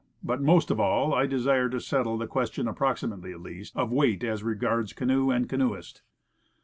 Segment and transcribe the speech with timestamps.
[0.23, 4.27] But, most of all, I desired to settle the question approximately at least of weighty
[4.27, 6.01] as regards canoe and canoeist.